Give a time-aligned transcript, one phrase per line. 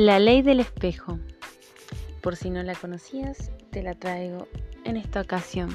[0.00, 1.18] La ley del espejo.
[2.22, 4.48] Por si no la conocías, te la traigo
[4.84, 5.68] en esta ocasión.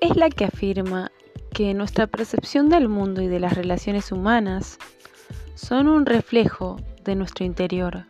[0.00, 1.10] Es la que afirma
[1.52, 4.78] que nuestra percepción del mundo y de las relaciones humanas
[5.56, 8.04] son un reflejo de nuestro interior.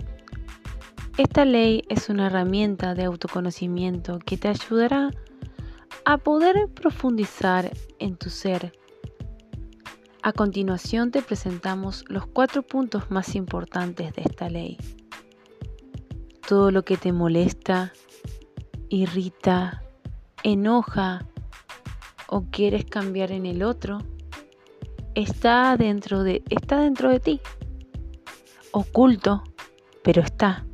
[1.16, 5.10] Esta ley es una herramienta de autoconocimiento que te ayudará
[6.04, 8.72] a poder profundizar en tu ser
[10.26, 14.76] a continuación te presentamos los cuatro puntos más importantes de esta ley.
[16.48, 17.92] Todo lo que te molesta,
[18.88, 19.84] irrita,
[20.42, 21.28] enoja
[22.26, 23.98] o quieres cambiar en el otro
[25.14, 27.40] está dentro de está dentro de ti.
[28.72, 29.44] Oculto,
[30.02, 30.66] pero está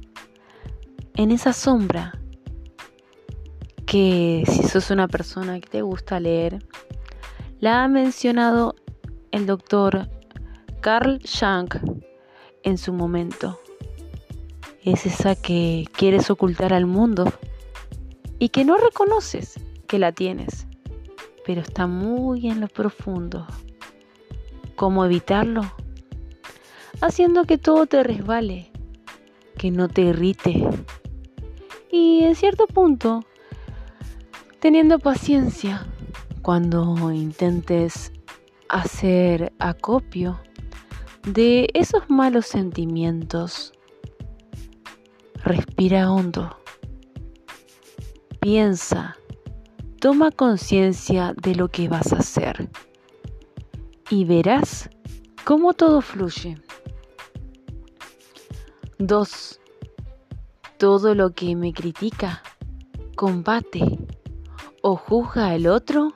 [1.15, 2.19] en esa sombra
[3.85, 6.67] que si sos una persona que te gusta leer,
[7.61, 8.77] la ha mencionado
[9.33, 10.09] el doctor
[10.81, 11.75] Carl Jung
[12.63, 13.59] en su momento.
[14.85, 17.33] Es esa que quieres ocultar al mundo
[18.39, 20.67] y que no reconoces que la tienes,
[21.45, 23.47] pero está muy en lo profundo.
[24.77, 25.63] ¿Cómo evitarlo?
[27.01, 28.71] Haciendo que todo te resbale,
[29.57, 30.65] que no te irrite
[31.91, 33.25] y en cierto punto
[34.61, 35.87] teniendo paciencia
[36.41, 38.13] cuando intentes
[38.73, 40.41] hacer acopio
[41.25, 43.73] de esos malos sentimientos.
[45.45, 46.57] Respira hondo.
[48.41, 49.17] Piensa.
[50.01, 52.71] Toma conciencia de lo que vas a hacer.
[54.09, 54.89] Y verás
[55.45, 56.57] cómo todo fluye.
[58.99, 59.61] 2.
[60.79, 62.43] Todo lo que me critica,
[63.17, 63.99] combate
[64.81, 66.15] o juzga al otro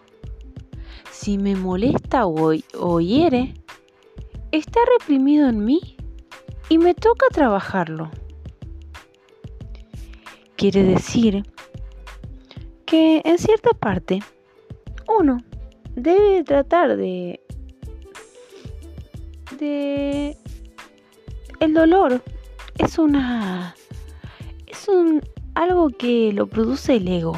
[1.17, 3.55] si me molesta o, hiere,
[4.53, 5.97] está reprimido en mí
[6.69, 8.11] y me toca trabajarlo.
[10.57, 11.43] Quiere decir
[12.85, 14.23] que en cierta parte
[15.19, 15.39] uno
[15.95, 17.41] debe tratar de
[19.59, 20.37] de
[21.61, 22.23] el dolor
[22.79, 23.75] es una
[24.67, 25.23] es un
[25.55, 27.37] algo que lo produce el ego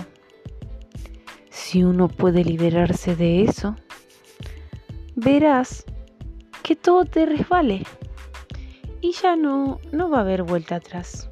[1.69, 3.77] si uno puede liberarse de eso,
[5.17, 5.85] verás
[6.63, 7.83] que todo te resbale
[9.03, 11.29] y ya no, no va a haber vuelta atrás.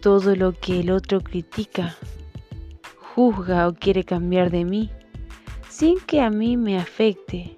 [0.00, 1.96] Todo lo que el otro critica,
[3.16, 4.92] juzga o quiere cambiar de mí,
[5.68, 7.56] sin que a mí me afecte,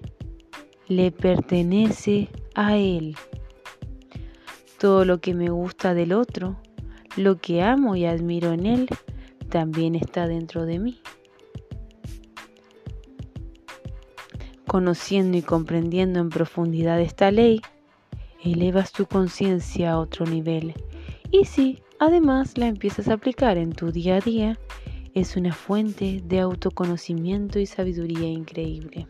[0.87, 3.15] le pertenece a él.
[4.79, 6.59] Todo lo que me gusta del otro,
[7.15, 8.89] lo que amo y admiro en él,
[9.51, 10.99] también está dentro de mí.
[14.65, 17.61] Conociendo y comprendiendo en profundidad esta ley,
[18.43, 20.73] elevas tu conciencia a otro nivel.
[21.29, 24.57] Y si además la empiezas a aplicar en tu día a día,
[25.13, 29.07] es una fuente de autoconocimiento y sabiduría increíble.